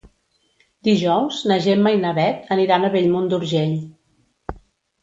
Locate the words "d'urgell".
3.35-3.79